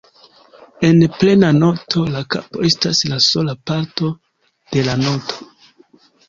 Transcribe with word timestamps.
En 0.87 1.01
plena 1.17 1.51
noto, 1.57 2.05
la 2.13 2.21
kapo 2.35 2.63
estas 2.69 3.03
la 3.11 3.19
sola 3.27 3.55
parto 3.73 4.11
de 4.75 4.87
la 4.89 4.97
noto. 5.05 5.47